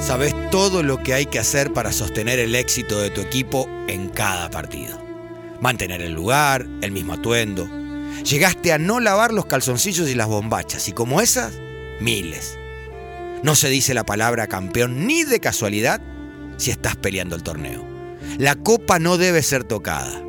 [0.00, 4.08] Sabes todo lo que hay que hacer para sostener el éxito de tu equipo en
[4.08, 4.98] cada partido.
[5.60, 7.68] Mantener el lugar, el mismo atuendo.
[8.24, 11.52] Llegaste a no lavar los calzoncillos y las bombachas, y como esas,
[12.00, 12.56] miles.
[13.42, 16.00] No se dice la palabra campeón ni de casualidad
[16.56, 17.84] si estás peleando el torneo.
[18.38, 20.22] La copa no debe ser tocada.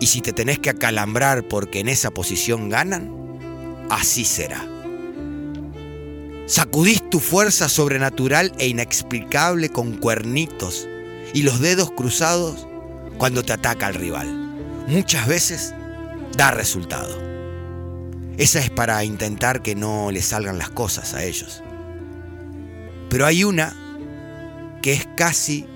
[0.00, 4.73] Y si te tenés que acalambrar porque en esa posición ganan, así será.
[6.46, 10.86] Sacudís tu fuerza sobrenatural e inexplicable con cuernitos
[11.32, 12.66] y los dedos cruzados
[13.16, 14.28] cuando te ataca el rival.
[14.86, 15.74] Muchas veces
[16.36, 17.18] da resultado.
[18.36, 21.62] Esa es para intentar que no le salgan las cosas a ellos.
[23.08, 23.74] Pero hay una
[24.82, 25.66] que es casi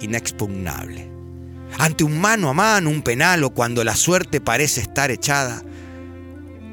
[0.00, 1.08] inexpugnable.
[1.78, 5.62] Ante un mano a mano, un penal o cuando la suerte parece estar echada,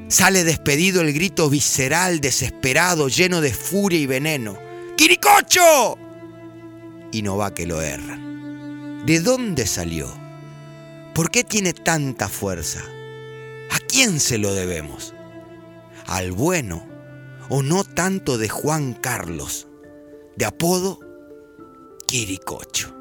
[0.08, 4.58] sale despedido el grito visceral, desesperado, lleno de furia y veneno.
[4.98, 5.98] ¡Quiricocho!
[7.12, 9.06] Y no va que lo erran.
[9.06, 10.12] ¿De dónde salió?
[11.14, 12.82] ¿Por qué tiene tanta fuerza?
[13.72, 15.14] ¿A quién se lo debemos?
[16.08, 16.88] ¿Al bueno
[17.50, 19.68] o no tanto de Juan Carlos,
[20.36, 21.00] de apodo
[22.08, 22.94] Quiricocho?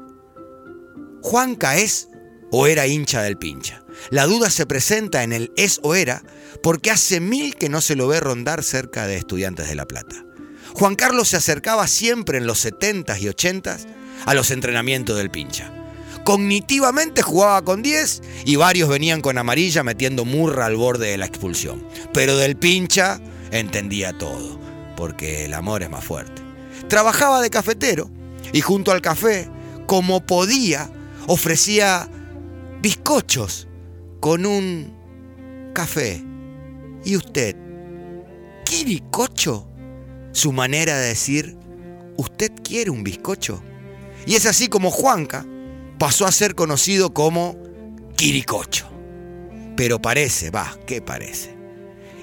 [1.21, 2.09] ¿Juanca es
[2.51, 3.83] o era hincha del pincha?
[4.11, 6.23] La duda se presenta en el es o era
[6.61, 10.25] porque hace mil que no se lo ve rondar cerca de estudiantes de La Plata.
[10.73, 13.85] Juan Carlos se acercaba siempre en los 70s y 80s
[14.25, 15.71] a los entrenamientos del pincha.
[16.25, 21.27] Cognitivamente jugaba con 10 y varios venían con amarilla metiendo murra al borde de la
[21.27, 21.87] expulsión.
[22.13, 24.59] Pero del pincha entendía todo,
[24.97, 26.41] porque el amor es más fuerte.
[26.89, 28.09] Trabajaba de cafetero
[28.51, 29.47] y junto al café,
[29.85, 30.89] como podía,
[31.27, 32.09] ofrecía
[32.81, 33.67] bizcochos
[34.19, 36.23] con un café.
[37.05, 37.55] ¿Y usted?
[38.65, 39.67] ¿Quiricocho?
[40.31, 41.55] Su manera de decir,
[42.17, 43.63] ¿usted quiere un bizcocho?
[44.25, 45.45] Y es así como Juanca
[45.99, 47.55] pasó a ser conocido como
[48.17, 48.89] Quiricocho.
[49.77, 51.55] Pero parece, va, ¿qué parece?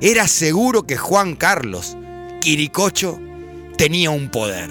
[0.01, 1.97] Era seguro que Juan Carlos,
[2.41, 3.21] Quiricocho,
[3.79, 4.69] tenía un poder,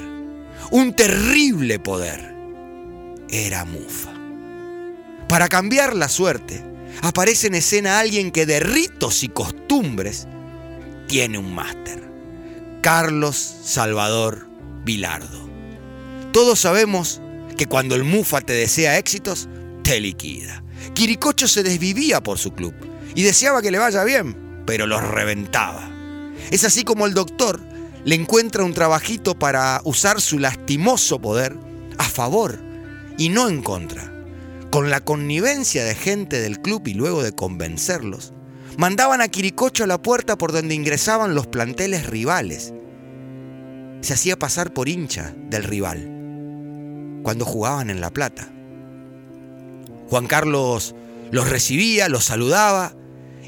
[0.72, 2.36] un terrible poder.
[3.30, 4.12] Era mufa.
[5.30, 6.62] Para cambiar la suerte,
[7.02, 10.28] aparece en escena alguien que de ritos y costumbres
[11.08, 12.02] tiene un máster.
[12.82, 14.48] Carlos Salvador
[14.84, 15.50] Vilardo.
[16.32, 17.22] Todos sabemos
[17.58, 19.48] que cuando el Mufa te desea éxitos,
[19.84, 20.64] te liquida.
[20.94, 22.74] Quiricocho se desvivía por su club
[23.14, 25.90] y deseaba que le vaya bien, pero los reventaba.
[26.50, 27.62] Es así como el doctor
[28.04, 31.56] le encuentra un trabajito para usar su lastimoso poder
[31.98, 32.60] a favor
[33.18, 34.11] y no en contra.
[34.72, 38.32] Con la connivencia de gente del club y luego de convencerlos,
[38.78, 42.74] mandaban a Quiricocho a la puerta por donde ingresaban los planteles rivales.
[44.00, 48.50] Se hacía pasar por hincha del rival cuando jugaban en La Plata.
[50.10, 50.96] Juan Carlos
[51.32, 52.96] los recibía, los saludaba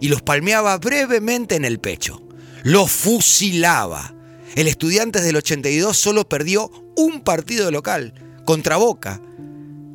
[0.02, 2.22] y los palmeaba brevemente en el pecho.
[2.64, 4.14] Los fusilaba.
[4.56, 8.14] El Estudiantes del 82 solo perdió un partido local
[8.46, 9.22] contra Boca,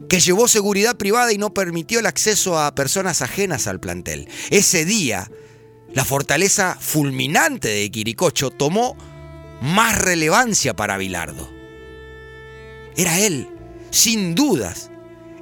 [0.09, 4.29] que llevó seguridad privada y no permitió el acceso a personas ajenas al plantel.
[4.51, 5.31] Ese día,
[5.93, 8.97] la fortaleza fulminante de Quiricocho tomó
[9.61, 11.51] más relevancia para Bilardo.
[12.97, 13.49] Era él
[13.91, 14.91] sin dudas,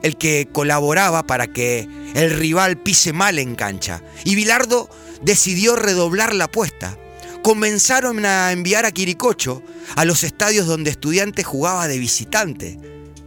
[0.02, 4.02] el que colaboraba para que el rival pise mal en cancha.
[4.24, 4.88] Y Bilardo
[5.22, 6.96] decidió redoblar la apuesta.
[7.42, 9.62] Comenzaron a enviar a Quiricocho
[9.94, 12.78] a los estadios donde estudiantes jugaba de visitante,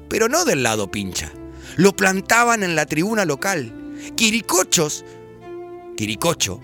[0.09, 1.31] pero no del lado pincha.
[1.75, 3.73] Lo plantaban en la tribuna local.
[4.15, 5.05] Quiricochos,
[5.95, 6.59] Quiricocho,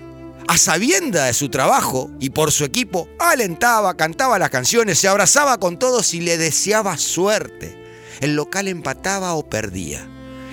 [0.47, 5.59] a sabienda de su trabajo y por su equipo, alentaba, cantaba las canciones, se abrazaba
[5.59, 7.85] con todos y le deseaba suerte
[8.21, 10.07] el local empataba o perdía,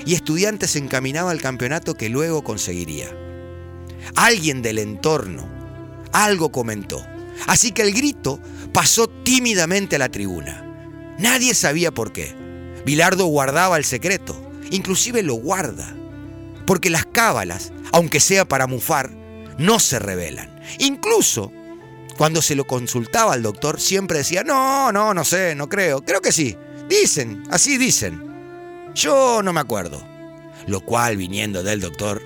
[0.05, 3.09] y estudiantes se encaminaba al campeonato que luego conseguiría.
[4.17, 5.49] Alguien del entorno
[6.13, 7.05] algo comentó,
[7.47, 8.41] así que el grito
[8.73, 11.15] pasó tímidamente a la tribuna.
[11.19, 12.42] Nadie sabía por qué.
[12.85, 14.41] Bilardo guardaba el secreto,
[14.71, 15.97] inclusive lo guarda,
[16.67, 19.11] porque las cábalas, aunque sea para mufar,
[19.59, 20.61] no se revelan.
[20.79, 21.53] Incluso
[22.17, 26.21] cuando se lo consultaba al doctor, siempre decía, no, no, no sé, no creo, creo
[26.21, 26.57] que sí.
[26.89, 28.91] Dicen, así dicen.
[28.95, 30.03] Yo no me acuerdo.
[30.67, 32.23] Lo cual, viniendo del doctor,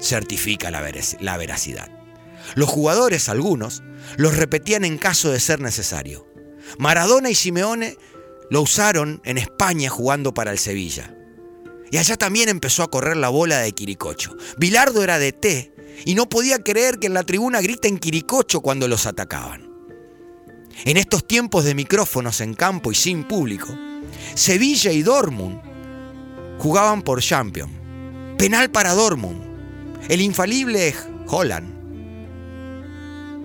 [0.00, 0.82] certifica la,
[1.20, 1.90] la veracidad.
[2.54, 3.82] Los jugadores, algunos,
[4.16, 6.26] los repetían en caso de ser necesario.
[6.78, 7.96] Maradona y Simeone
[8.50, 11.14] lo usaron en España jugando para el Sevilla.
[11.90, 14.36] Y allá también empezó a correr la bola de Quiricocho.
[14.58, 15.72] Bilardo era de T
[16.04, 19.70] y no podía creer que en la tribuna griten Quiricocho cuando los atacaban.
[20.84, 23.68] En estos tiempos de micrófonos en campo y sin público,
[24.34, 25.60] Sevilla y Dortmund
[26.58, 27.70] jugaban por Champion.
[28.38, 29.42] Penal para Dortmund.
[30.08, 30.94] El infalible
[31.28, 31.74] Holland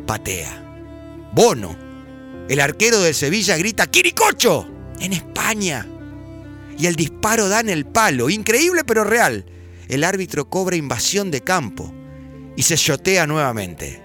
[0.09, 1.29] patea.
[1.33, 1.77] Bono,
[2.49, 4.78] el arquero del Sevilla, grita ¡Quiricocho!
[4.99, 5.87] En España.
[6.77, 8.29] Y el disparo da en el palo.
[8.29, 9.45] Increíble pero real.
[9.87, 11.93] El árbitro cobra invasión de campo
[12.55, 14.03] y se shotea nuevamente.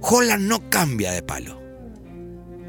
[0.00, 1.60] Holland no cambia de palo.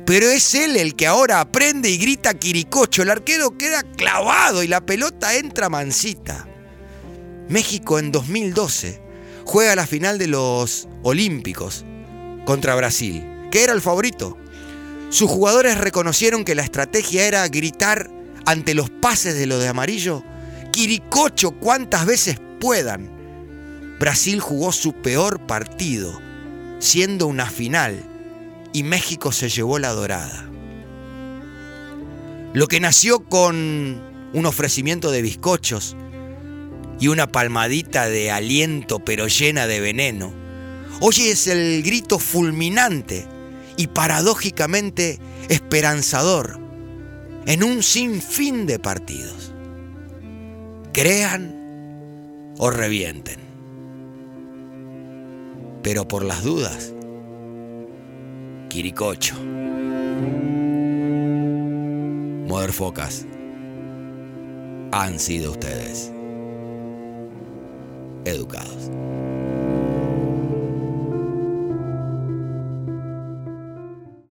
[0.05, 3.03] Pero es él el que ahora aprende y grita Quiricocho.
[3.03, 6.47] El arquero queda clavado y la pelota entra mansita.
[7.47, 9.01] México en 2012
[9.45, 11.85] juega la final de los Olímpicos
[12.45, 14.37] contra Brasil, que era el favorito.
[15.11, 18.09] Sus jugadores reconocieron que la estrategia era gritar
[18.45, 20.23] ante los pases de lo de amarillo,
[20.71, 23.11] Quiricocho cuantas veces puedan.
[23.99, 26.17] Brasil jugó su peor partido,
[26.79, 28.01] siendo una final
[28.71, 30.49] y México se llevó la dorada.
[32.53, 34.01] Lo que nació con
[34.33, 35.97] un ofrecimiento de bizcochos
[37.01, 40.33] y una palmadita de aliento pero llena de veneno,
[41.01, 43.27] hoy es el grito fulminante
[43.77, 45.19] y paradójicamente
[45.49, 46.59] esperanzador
[47.45, 49.53] en un sinfín de partidos.
[50.93, 53.39] Crean o revienten.
[55.83, 56.93] Pero por las dudas,
[58.69, 59.35] Quiricocho.
[62.71, 63.25] Focas
[64.91, 66.11] han sido ustedes
[68.25, 68.89] educados.